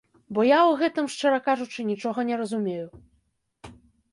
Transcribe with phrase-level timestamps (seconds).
[0.35, 2.87] Бо я ў гэтым, шчыра кажучы, нічога не разумею.